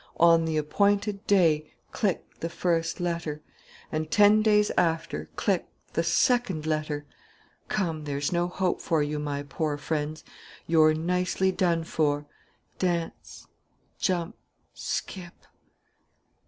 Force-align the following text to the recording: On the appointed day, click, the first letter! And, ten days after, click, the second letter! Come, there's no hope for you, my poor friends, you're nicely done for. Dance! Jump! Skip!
On 0.17 0.45
the 0.45 0.57
appointed 0.57 1.27
day, 1.27 1.75
click, 1.91 2.25
the 2.39 2.49
first 2.49 2.99
letter! 2.99 3.43
And, 3.91 4.09
ten 4.09 4.41
days 4.41 4.71
after, 4.75 5.29
click, 5.35 5.67
the 5.93 6.01
second 6.01 6.65
letter! 6.65 7.05
Come, 7.67 8.05
there's 8.05 8.31
no 8.31 8.47
hope 8.47 8.81
for 8.81 9.03
you, 9.03 9.19
my 9.19 9.43
poor 9.43 9.77
friends, 9.77 10.23
you're 10.65 10.95
nicely 10.95 11.51
done 11.51 11.83
for. 11.83 12.25
Dance! 12.79 13.45
Jump! 13.99 14.33
Skip! 14.73 15.45